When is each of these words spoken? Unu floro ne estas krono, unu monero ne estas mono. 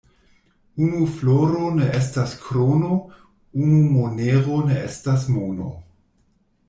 Unu 0.85 1.01
floro 1.17 1.67
ne 1.75 1.89
estas 1.99 2.33
krono, 2.45 2.97
unu 3.67 3.83
monero 3.93 4.57
ne 4.71 4.79
estas 4.89 5.27
mono. 5.37 5.69